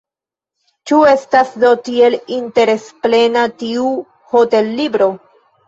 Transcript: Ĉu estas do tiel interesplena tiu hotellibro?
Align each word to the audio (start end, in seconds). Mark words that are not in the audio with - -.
Ĉu 0.91 1.01
estas 1.11 1.51
do 1.65 1.73
tiel 1.91 2.17
interesplena 2.39 3.47
tiu 3.63 3.95
hotellibro? 4.35 5.15